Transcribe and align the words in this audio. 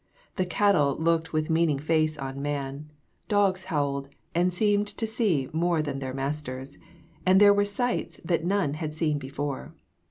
The 0.35 0.47
cattle 0.47 0.95
looked 0.95 1.31
with 1.31 1.51
meaning 1.51 1.77
face 1.77 2.17
on 2.17 2.41
man, 2.41 2.89
Dogs 3.27 3.65
howled, 3.65 4.09
and 4.33 4.51
seemed 4.51 4.87
to 4.87 5.05
see 5.05 5.47
more 5.53 5.83
than 5.83 5.99
their 5.99 6.11
masters, 6.11 6.79
And 7.23 7.39
there 7.39 7.53
were 7.53 7.65
sights 7.65 8.19
that 8.25 8.43
none 8.43 8.73
had 8.73 8.95
seen 8.95 9.19
before. 9.19 9.75